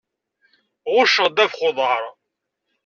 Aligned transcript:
Ɣucceɣ 0.93 1.27
ddabex 1.29 1.57
n 1.61 1.65
uḍaṛ. 1.69 2.03